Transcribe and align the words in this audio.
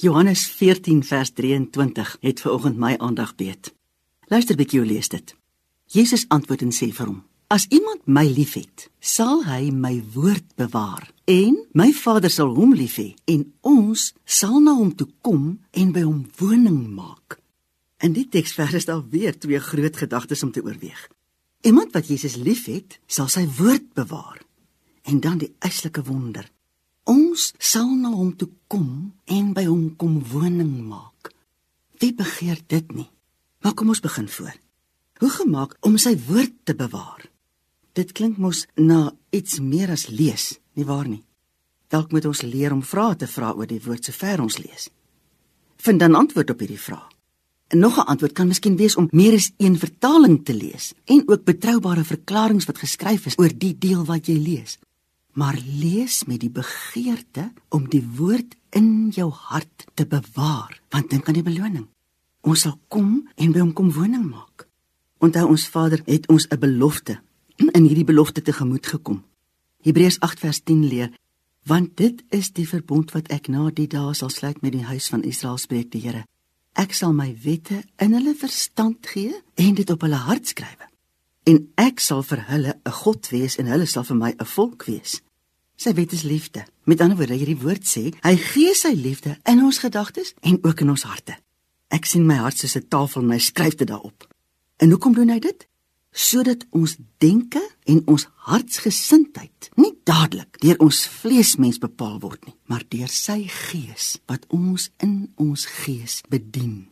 Johannes 0.00 0.46
14 0.46 1.04
vers 1.04 1.30
23 1.30 2.16
het 2.20 2.40
vanoggend 2.40 2.76
my 2.76 2.94
aandag 2.96 3.34
beet. 3.34 3.72
Luister 4.30 4.54
bietjie 4.54 4.78
hoe 4.78 4.88
lees 4.88 5.08
dit. 5.10 5.32
Jesus 5.90 6.22
antwoord 6.30 6.60
en 6.62 6.70
sê 6.70 6.86
vir 6.94 7.08
hom: 7.08 7.16
As 7.50 7.64
iemand 7.74 8.04
my 8.06 8.22
liefhet, 8.30 8.84
sal 9.00 9.42
hy 9.48 9.72
my 9.74 9.96
woord 10.14 10.44
bewaar 10.54 11.08
en 11.26 11.56
my 11.74 11.88
Vader 11.90 12.30
sal 12.30 12.54
hom 12.54 12.76
lief 12.78 12.94
hê 13.02 13.08
en 13.26 13.42
ons 13.66 14.04
sal 14.22 14.60
na 14.62 14.76
hom 14.78 14.92
toe 14.94 15.08
kom 15.26 15.48
en 15.74 15.90
by 15.96 16.04
hom 16.06 16.20
woning 16.38 16.78
maak. 16.94 17.40
In 17.98 18.14
die 18.14 18.28
teksvers 18.30 18.76
is 18.78 18.86
daar 18.86 19.02
weer 19.10 19.34
twee 19.34 19.58
groot 19.58 19.98
gedagtes 19.98 20.44
om 20.46 20.52
te 20.54 20.62
oorweeg. 20.62 21.08
Iemand 21.66 21.90
wat 21.90 22.06
Jesus 22.06 22.38
liefhet, 22.38 23.00
sal 23.10 23.26
sy 23.26 23.48
woord 23.58 23.90
bewaar. 23.98 24.38
En 25.10 25.18
dan 25.18 25.42
die 25.42 25.50
eislike 25.58 26.06
wonder. 26.06 26.46
Ons 27.08 27.54
sal 27.56 27.88
na 27.96 28.10
hom 28.12 28.34
toe 28.36 28.50
kom 28.68 28.88
en 29.32 29.52
by 29.56 29.64
hom 29.64 29.94
kom 29.96 30.18
woning 30.28 30.74
maak. 30.90 31.30
Wie 32.02 32.12
begeer 32.12 32.60
dit 32.68 32.90
nie? 32.92 33.08
Maar 33.64 33.72
kom 33.74 33.88
ons 33.88 34.04
begin 34.04 34.28
voor. 34.28 34.52
Hoe 35.18 35.30
gemaak 35.32 35.78
om 35.80 35.96
sy 35.98 36.12
woord 36.28 36.52
te 36.68 36.76
bewaar? 36.76 37.24
Dit 37.96 38.12
klink 38.12 38.36
mos 38.36 38.66
na 38.76 39.08
iets 39.34 39.56
meer 39.58 39.90
as 39.90 40.06
lees, 40.12 40.58
nie 40.76 40.84
waar 40.84 41.08
nie? 41.08 41.24
Dalk 41.88 42.12
moet 42.12 42.28
ons 42.28 42.44
leer 42.44 42.74
om 42.76 42.84
vrae 42.84 43.16
te 43.16 43.26
vra 43.26 43.54
oor 43.56 43.66
die 43.66 43.80
woord 43.82 44.04
sover 44.04 44.44
ons 44.44 44.58
lees. 44.60 44.90
Vind 45.80 46.04
dan 46.04 46.14
antwoord 46.18 46.52
op 46.52 46.60
hierdie 46.60 46.78
vrae. 46.78 47.08
En 47.72 47.78
nog 47.78 47.96
'n 47.96 48.08
antwoord 48.12 48.32
kan 48.32 48.48
miskien 48.48 48.76
wees 48.76 48.96
om 48.96 49.08
meer 49.10 49.34
as 49.34 49.50
een 49.56 49.78
vertaling 49.78 50.44
te 50.44 50.54
lees 50.54 50.92
en 51.04 51.28
ook 51.28 51.44
betroubare 51.44 52.04
verklaringe 52.04 52.64
wat 52.66 52.78
geskryf 52.78 53.26
is 53.26 53.38
oor 53.38 53.52
die 53.58 53.78
deel 53.78 54.04
wat 54.04 54.26
jy 54.26 54.36
lees. 54.36 54.78
Maar 55.38 55.58
lees 55.62 56.24
met 56.26 56.40
die 56.42 56.50
begeerte 56.50 57.52
om 57.74 57.86
die 57.90 58.02
woord 58.18 58.56
in 58.74 59.10
jou 59.14 59.28
hart 59.30 59.86
te 59.94 60.06
bewaar, 60.06 60.80
want 60.90 61.10
dink 61.10 61.28
aan 61.28 61.38
die 61.38 61.46
beloning. 61.46 61.86
Ons 62.42 62.64
sal 62.66 62.74
kom 62.90 63.28
en 63.36 63.52
by 63.54 63.62
hom 63.62 63.72
kom 63.72 63.92
woning 63.94 64.24
maak. 64.26 64.66
Onthou 65.22 65.46
ons 65.54 65.68
Vader 65.70 66.02
het 66.06 66.26
ons 66.28 66.46
'n 66.50 66.58
belofte 66.58 67.20
in 67.56 67.84
hierdie 67.84 68.04
belofte 68.04 68.42
tegemoet 68.42 68.86
gekom. 68.86 69.24
Hebreërs 69.82 70.20
8 70.20 70.38
vers 70.38 70.60
10 70.62 70.88
leer: 70.88 71.10
Want 71.64 71.96
dit 71.96 72.24
is 72.28 72.52
die 72.52 72.68
verbond 72.68 73.12
wat 73.12 73.28
ek 73.28 73.48
na 73.48 73.70
die 73.70 73.86
dae 73.86 74.14
sal 74.14 74.30
sluit 74.30 74.62
met 74.62 74.72
die 74.72 74.84
huis 74.84 75.08
van 75.08 75.22
Israel 75.22 75.58
spreek 75.58 75.90
die 75.90 76.00
Here 76.00 76.24
Ek 76.78 76.94
sal 76.94 77.10
my 77.16 77.32
wette 77.42 77.80
in 77.98 78.12
hulle 78.14 78.36
verstand 78.38 79.06
gee 79.10 79.34
en 79.58 79.74
dit 79.74 79.88
op 79.90 80.04
hulle 80.06 80.20
hart 80.28 80.52
skryf. 80.52 80.84
En 81.50 81.58
ek 81.80 81.98
sal 81.98 82.22
vir 82.22 82.44
hulle 82.52 82.74
'n 82.86 82.92
God 83.02 83.30
wees 83.34 83.56
en 83.58 83.66
hulle 83.66 83.86
sal 83.86 84.04
vir 84.04 84.16
my 84.16 84.30
'n 84.38 84.44
volk 84.44 84.84
wees. 84.86 85.20
Sy 85.78 85.94
wet 85.94 86.12
is 86.12 86.26
liefde. 86.26 86.64
Met 86.90 87.00
ander 87.00 87.16
woorde, 87.16 87.38
hierdie 87.38 87.60
woord 87.62 87.86
sê, 87.86 88.08
hy 88.26 88.34
gee 88.36 88.74
sy 88.74 88.92
liefde 88.98 89.36
in 89.46 89.62
ons 89.62 89.78
gedagtes 89.78 90.34
en 90.42 90.58
ook 90.66 90.82
in 90.82 90.90
ons 90.90 91.06
harte. 91.06 91.38
Ek 91.94 92.04
sien 92.04 92.26
my 92.26 92.42
hart 92.42 92.58
soos 92.58 92.76
'n 92.76 92.88
tafel 92.88 93.22
en 93.22 93.30
hy 93.30 93.38
skryf 93.38 93.78
dit 93.78 93.88
daarop. 93.88 94.26
En 94.82 94.90
hoekom 94.90 95.14
doen 95.14 95.30
hy 95.30 95.38
dit? 95.38 95.68
sodat 96.18 96.64
ons 96.74 96.96
denke 97.22 97.60
en 97.88 98.00
ons 98.10 98.24
hartsgesindheid 98.48 99.70
nie 99.78 99.92
dadelik 100.08 100.58
deur 100.62 100.78
ons 100.82 101.04
vleesmens 101.20 101.78
bepaal 101.82 102.18
word 102.22 102.48
nie, 102.48 102.56
maar 102.66 102.84
deur 102.90 103.10
sy 103.12 103.44
gees 103.70 104.16
wat 104.30 104.46
ons 104.54 104.88
in 105.04 105.28
ons 105.36 105.66
gees 105.84 106.22
bedien. 106.32 106.88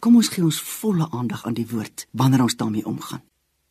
Kom 0.00 0.16
ons 0.16 0.30
gee 0.32 0.44
ons 0.44 0.62
volle 0.80 1.08
aandag 1.12 1.44
aan 1.44 1.58
die 1.58 1.68
woord 1.68 2.06
wanneer 2.16 2.46
ons 2.46 2.56
daarmee 2.56 2.86
omgaan. 2.88 3.22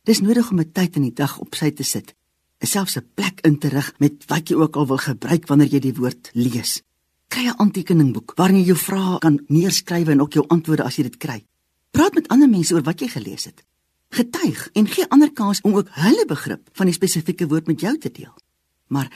Dis 0.06 0.22
nodig 0.22 0.50
om 0.50 0.60
'n 0.60 0.72
tyd 0.72 0.96
in 0.96 1.08
die 1.10 1.16
dag 1.16 1.38
op 1.38 1.54
sy 1.54 1.70
te 1.70 1.82
sit, 1.82 2.14
selfs 2.66 2.96
'n 2.96 3.06
plek 3.14 3.40
in 3.40 3.58
te 3.58 3.68
rig 3.68 3.92
met 3.98 4.24
wat 4.26 4.48
jy 4.48 4.56
ook 4.56 4.76
al 4.76 4.86
wil 4.86 4.98
gebruik 4.98 5.46
wanneer 5.46 5.68
jy 5.68 5.80
die 5.80 5.94
woord 5.94 6.30
lees. 6.32 6.82
Kry 7.28 7.46
'n 7.46 7.58
aantekeningboek 7.58 8.32
waarin 8.36 8.58
jy 8.58 8.66
jou 8.66 8.76
vrae 8.76 9.18
kan 9.18 9.40
neerskryf 9.48 10.08
en 10.08 10.20
ook 10.20 10.32
jou 10.32 10.44
antwoorde 10.48 10.84
as 10.84 10.96
jy 10.96 11.02
dit 11.02 11.16
kry. 11.16 11.44
Praat 11.90 12.14
met 12.14 12.28
ander 12.28 12.48
mense 12.48 12.74
oor 12.74 12.82
wat 12.82 13.00
jy 13.00 13.08
gelees 13.08 13.44
het 13.44 13.64
getuig 14.10 14.68
en 14.74 14.88
gee 14.90 15.06
ander 15.08 15.32
kans 15.32 15.60
om 15.60 15.76
ook 15.78 15.90
hulle 16.02 16.26
begrip 16.26 16.68
van 16.72 16.90
die 16.90 16.94
spesifieke 16.94 17.46
woord 17.48 17.66
met 17.70 17.80
jou 17.80 17.94
te 17.98 18.10
deel. 18.10 18.34
Maar 18.90 19.10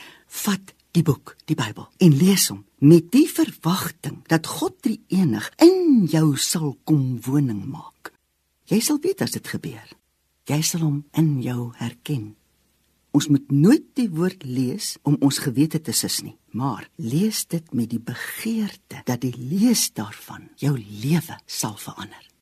vat 0.44 0.74
die 0.94 1.02
boek, 1.02 1.34
die 1.50 1.58
Bybel 1.58 1.88
en 1.98 2.14
lees 2.16 2.46
hom 2.52 2.62
met 2.78 3.10
die 3.12 3.26
verwagting 3.30 4.22
dat 4.30 4.46
God 4.46 4.78
drie 4.82 5.00
enig 5.10 5.50
in 5.62 6.06
jou 6.10 6.36
sal 6.38 6.76
kom 6.86 7.18
woning 7.26 7.64
maak. 7.66 8.12
Jy 8.70 8.80
sal 8.80 9.00
weet 9.02 9.24
as 9.24 9.34
dit 9.34 9.48
gebeur. 9.48 9.88
Jy 10.48 10.60
sal 10.62 10.84
hom 10.84 11.02
in 11.18 11.40
jou 11.42 11.72
herken. 11.80 12.34
Ons 13.14 13.28
moet 13.30 13.50
nooit 13.54 13.84
die 13.94 14.08
woord 14.10 14.42
lees 14.42 14.96
om 15.06 15.14
ons 15.22 15.38
gewete 15.44 15.78
te 15.78 15.92
sis 15.94 16.18
nie, 16.26 16.34
maar 16.50 16.88
lees 16.98 17.44
dit 17.46 17.68
met 17.70 17.86
die 17.92 18.02
begeerte 18.02 19.04
dat 19.06 19.22
die 19.22 19.34
lees 19.38 19.86
daarvan 19.94 20.48
jou 20.58 20.74
lewe 20.74 21.38
sal 21.46 21.76
verander. 21.78 22.33